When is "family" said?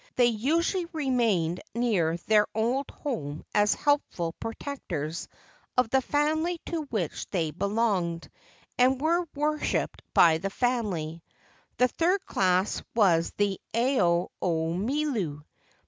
6.01-6.59, 10.49-11.21